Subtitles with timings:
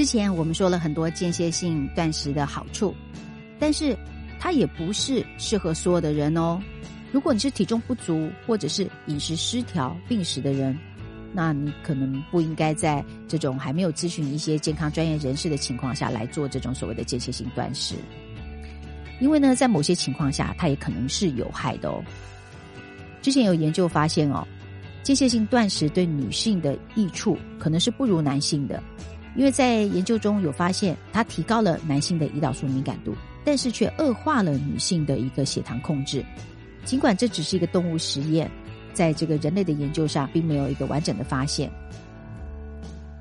[0.00, 2.94] 之前我们说了很多间歇性断食的好处，
[3.58, 3.94] 但是
[4.38, 6.58] 它也不是适合所有的人哦。
[7.12, 10.74] 如果你是体重不足或者是饮食失调、病史的人，
[11.34, 17.96] 那你可能不应该在这种还没有咨询一些健康专业人士的情况下来做这种所谓的间歇性断食，
[19.20, 22.02] 因为呢，在某些情况下，它也可能是有害的哦。
[23.20, 24.48] 之前有研究发现哦，
[25.02, 28.82] 间歇性断食对女性的益处可能是不如男性的，
[29.36, 36.24] 因为在研究中有发现，它提高了男性的胰岛素敏感度，但是却恶化了女性的一个血糖控制。
[36.84, 38.50] 尽管这只是一个动物实验，
[38.92, 41.70] 在这个人类的研究上并没有一个完整的发现，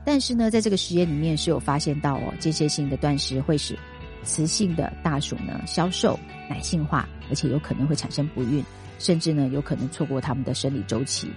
[0.03, 3.77] 但是呢，在这个实验里面是有发现到哦，间歇性的断食会使
[4.23, 6.19] 雌性的大鼠呢消瘦、
[6.49, 8.63] 男性化，而且有可能会产生不孕，
[8.97, 11.29] 甚至呢有可能错过他们的生理周期。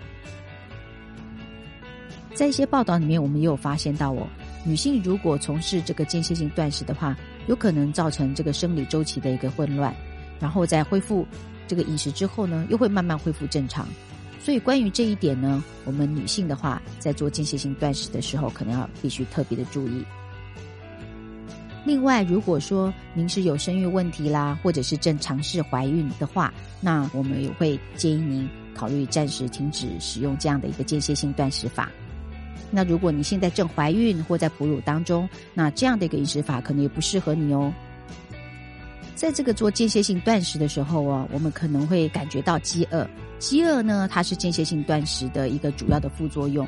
[2.35, 4.27] 在一些报道里面，我们也有发现到哦，
[4.65, 7.17] 女性如果从事这个间歇性断食的话，
[7.49, 9.95] 有可能造成这个生理周期的一个混乱，
[10.39, 11.27] 然后在恢复。
[11.69, 13.89] 这个饮食之后呢，又会慢慢恢复正常，
[14.39, 20.05] 所以关于这一点呢，我们女性的话，在做间歇性断食的时候，可能要必须特别的注意。
[21.87, 31.91] 另外，如果说您是有生育问题啦，或者是正尝试怀孕的话，那我们也会建议您考虑暂时停止使用这样的一个间歇性断食法。
[32.71, 37.73] 那如果你现在正怀孕或在哺乳当中，那这样的一个饮食法可能也不适合你哦。
[39.15, 43.09] 在这个做间歇性断食的时候哦，我们可能会感觉到饥饿。
[43.39, 46.67] 饥饿呢，它是间歇性断食的一个主要的副作用。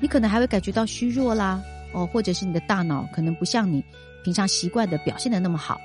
[0.00, 1.60] 你可能还会感觉到虚弱啦，
[1.92, 3.84] 哦，或者是你的大脑可能不像你
[4.24, 5.80] 平常习惯的表现的那么好。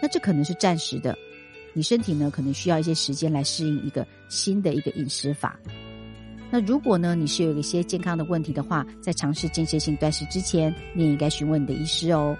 [0.00, 1.16] 那这可能是暂时的，
[1.74, 5.58] 你身体呢可能需要一些时间来适应一个新的一个饮食法。
[6.54, 12.36] 那如果呢你是有一些健康的问题的话，在尝试间歇性断食之前，你也应该询问你的医师哦。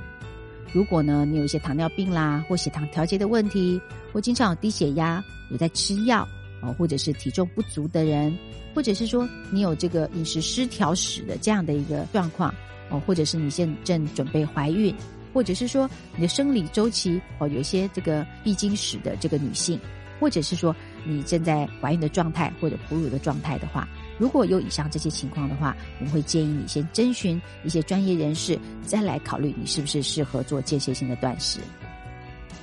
[0.70, 3.80] 如果呢，你有一些糖尿病啦，或血糖调节的问题，
[4.12, 6.28] 或经常有低血压，有在吃药
[6.60, 8.36] 哦，或者是体重不足的人，
[8.74, 12.54] 或者是说你有这个饮食失调史的这样的一个状况
[12.90, 14.94] 哦，或者是你现正准备怀孕，
[15.32, 19.80] 或者是说你的生理周期哦，有一些这个闭经史的这个女性，
[20.20, 23.88] 或者是说你正在怀孕的状态或者哺乳的状态的话。
[24.18, 31.60] 如果有以上这些情况的话，我们会建议你先征询一些专业人士，再来考虑你是不是适合做间歇性的断食。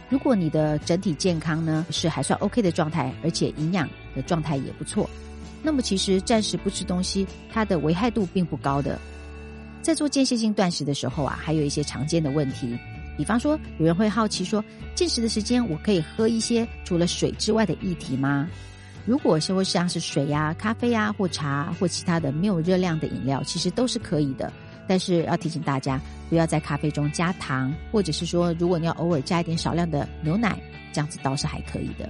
[0.10, 5.10] 如果你的整体健康呢是还算 OK 的状态，而且营养的状态也不错，
[5.62, 9.00] 那么其实暂时不吃东西，它的危害度并不高的。
[9.82, 12.78] 在做间歇性断食的时候啊，还有一些常见的问题，
[13.18, 14.64] 比方说有人会好奇说，
[14.96, 18.50] 进食的时间我可以喝一些除了水之外的液体吗？
[19.10, 24.54] 如果说像是水呀、咖啡呀或茶或其他的没有热量的饮料，其实都是可以的。
[24.88, 26.00] 但是要提醒大家，
[26.30, 30.62] 不要在咖啡中加糖，或者是说，如果你要偶尔加一点少量的牛奶，
[30.94, 32.08] 这样子倒是还可以的。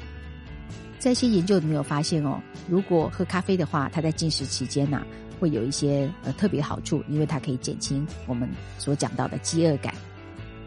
[0.97, 5.01] 在一些研究里面有发现哦，如果喝咖啡的话，它在进食期间呢，
[5.39, 9.93] 会有一些呃特别好处，因为它可以减轻我们所讲到的饥饿感。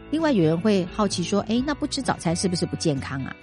[0.09, 3.35] 另外，有人会好奇说，哎，那不吃早餐是不是不健康啊？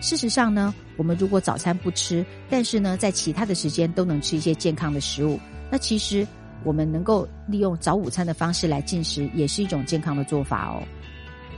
[0.00, 5.38] 事实上呢，我们如果早餐不吃，但是呢，在其他的时间都能吃一些健康的食物，
[5.70, 6.26] 那其实
[6.64, 10.82] 我们能够利用早午餐的方式来进食，也是一种健康的做法哦。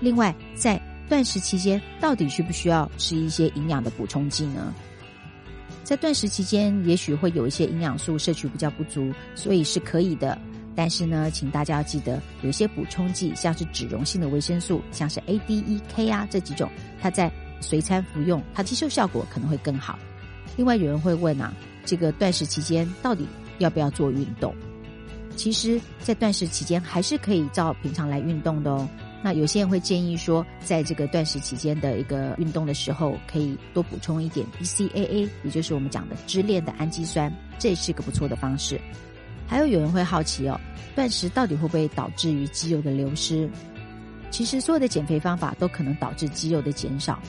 [0.00, 4.72] 另外，在断食期间，到底需不需要吃一些营养的补充剂呢？
[5.84, 10.38] 在断食期间，也许会有一些营养素摄取比较不足，所以是可以的。
[10.76, 16.70] 但是呢，请大家要记得，有些补充剂，像是脂溶性的维生素，像是 A、D、E、K 啊这几种，
[17.00, 17.30] 它在
[17.60, 19.98] 随餐服用，它吸收效果可能会更好。
[20.56, 21.52] 另外，有人会问啊，
[21.84, 23.26] 这个断食期间到底
[23.58, 24.54] 要不要做运动？
[25.36, 28.88] 其实，在断食期间还是可以照平常来运动的哦。
[29.22, 38.80] 那有些人会建议说，在这个断食期间的一个运动的时候，可以多补充一点 BCAA，也就是我们讲的支链的氨基酸，这是一个不错的方式。
[39.46, 40.58] 还有有人会好奇哦，
[40.94, 43.48] 断食到底会不会导致于肌肉的流失？
[44.30, 47.20] 其实，所有的减肥方法都可能导致肌肉的减少。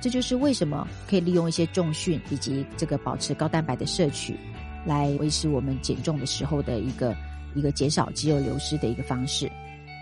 [0.00, 4.36] 这就是为什么可以利用一些重训以及这个保持高蛋白的摄取，
[4.84, 7.16] 来维持我们减重的时候的一个
[7.54, 9.50] 一个减少肌肉流失的一个方式。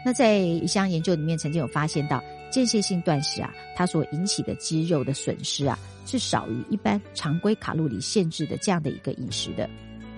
[0.05, 9.69] 那在一项研究里面，曾经有发现到间歇性断食啊，它所引起的肌肉的损失啊，是少于一般常规卡路里限制的这样的一个饮食的。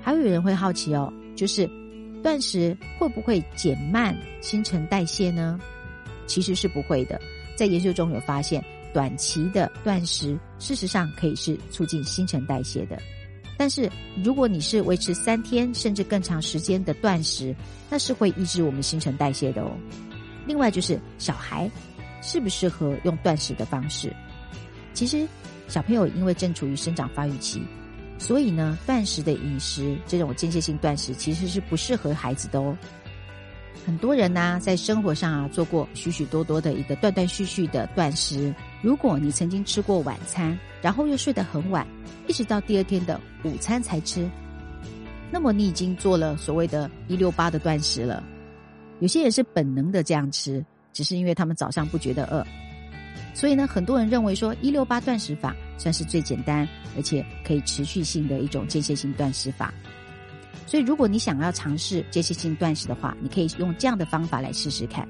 [0.03, 1.71] 还有人会好奇哦，就是
[2.23, 5.61] 断食会不会减慢新陈代谢呢？
[6.27, 7.21] 其实是不会的，
[7.55, 8.65] 在研究中有发现。
[8.97, 12.99] 短期的断食，事实上可以是促进新陈代谢的。
[13.59, 13.91] 但是
[14.25, 17.55] 如果你是维持三天甚至更长时间的断食，
[17.91, 19.71] 那是会抑制我们新陈代谢的哦。
[20.47, 21.71] 另外就是小孩
[22.23, 24.11] 适不适合用断食的方式？
[24.95, 25.29] 其实
[25.69, 27.61] 小朋友因为正处于生长发育期，
[28.19, 32.75] 所以呢，断食的饮食这种间歇性断食其实是不适合孩子的哦。
[33.85, 38.55] 很多人呢，在生活上啊做过许许多多的一个断断续续的断食。
[38.83, 41.87] 如果你曾经吃过晚餐，然后又睡得很晚，
[42.29, 44.29] 一直到第二天的午餐才吃，
[45.31, 48.23] 那么你已经做了所谓的“一六八”的断食了。
[49.01, 52.47] 有些人是本能的这样吃，只是因为他们早上不觉得饿。
[53.35, 59.73] 所以呢，很多人认为说“一六八”断食法算是最简单，而且可以持续性的一种间歇性断食法。
[60.67, 65.07] 所以，如果你想要尝试间歇性断食的话，你可以用这样的方法来试试看。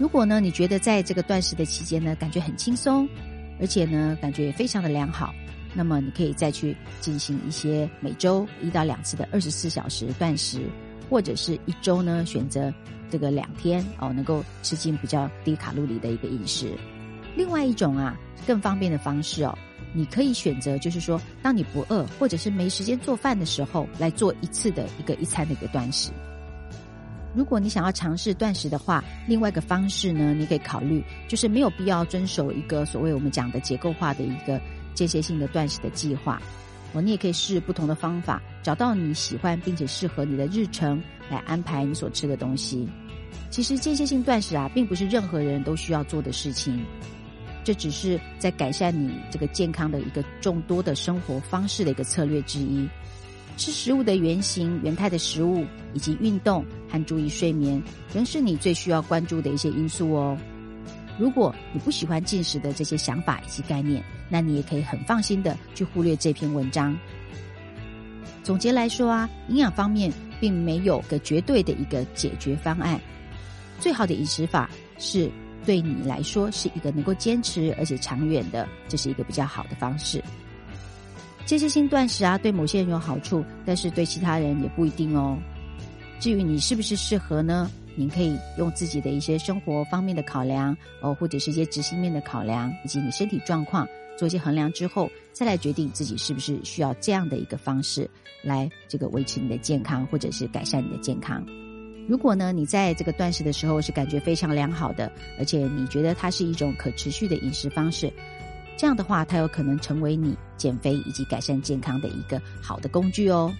[0.00, 3.06] 如果呢，你觉得在这个断食的期间呢，感觉很轻松，
[3.60, 5.34] 而且呢，感觉也非常的良好，
[5.74, 10.62] 那么你可以再去进行一些每周一到两次的二十四小时断食，
[11.10, 12.72] 或者是一周呢选择
[13.10, 16.72] 这个两天哦，能够吃进比较低卡路里的一个饮食。
[17.36, 19.56] 另外一种啊，更方便的方式哦。
[19.92, 26.10] 你可以选择，就是说，当你不饿或者是没时间做饭的时候，来做一次的一个一餐的一个断食。
[27.34, 34.60] 如果你想要尝试断食的话，另外一个方式呢，你可以考虑，就是没有必要遵守一个所谓我们讲的结构化的一个
[34.94, 36.40] 间歇性的断食的计划。
[36.92, 41.00] 哦，你也可以试不同的方法，找到你喜欢并且适合你的日程
[41.30, 42.88] 来安排你所吃的东西。
[43.48, 46.84] 其实间歇性断食啊，并不是任何人都需要做的事情。
[47.62, 52.88] 这只是在改善你这个健康的一个众多的生活方式的一个策略之一。
[53.60, 57.80] 吃食物的原型、原态的食物，以及运动和注意睡眠，
[58.14, 60.34] 仍是你最需要关注的一些因素哦。
[61.18, 66.98] 如果你不喜欢进食的这些想法以及概念，那你也可以很放心的去忽略这篇文章。
[68.42, 70.10] 总结来说啊，营养方面
[70.40, 72.98] 并没有个绝对的一个解决方案。
[73.78, 75.30] 最好的饮食法是。
[75.66, 80.24] 对你来说是一个能够坚持而且长远的，这是一个比较好的方式。
[81.50, 85.36] 间歇性断食啊，对某些人有好处，但是对其他人也不一定哦。
[86.20, 87.68] 至于你是不是适合呢？
[87.96, 93.84] 您可以用自己的一些生活方面的考量哦，或者是一些执行面的考量，以及你身体状况
[94.16, 98.08] 做一些衡量之后，再来决定自己是不是需要这样的一个方式
[98.44, 101.44] 来这个维持你的健康，或者是改善你的健康。
[102.08, 108.08] 如果呢，你在这个断食的时候是感觉非常良好的，而且你觉得它是一种可持续的饮食方式，
[108.80, 113.52] 这样的话，它有可能成为你减肥以及改善健康的一个好的工具哦。